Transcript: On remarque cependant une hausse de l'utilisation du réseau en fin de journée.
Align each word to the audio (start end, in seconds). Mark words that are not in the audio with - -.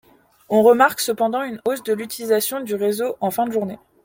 On 0.49 0.63
remarque 0.63 0.99
cependant 0.99 1.43
une 1.43 1.61
hausse 1.63 1.83
de 1.83 1.93
l'utilisation 1.93 2.59
du 2.61 2.73
réseau 2.73 3.17
en 3.21 3.29
fin 3.29 3.45
de 3.45 3.51
journée. 3.51 3.77